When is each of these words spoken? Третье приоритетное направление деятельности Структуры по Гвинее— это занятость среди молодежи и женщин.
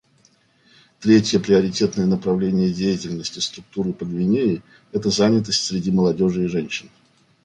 Третье 0.99 1.37
приоритетное 1.37 2.07
направление 2.07 2.73
деятельности 2.73 3.37
Структуры 3.37 3.93
по 3.93 4.03
Гвинее— 4.03 4.63
это 4.93 5.11
занятость 5.11 5.63
среди 5.65 5.91
молодежи 5.91 6.43
и 6.45 6.47
женщин. 6.47 6.89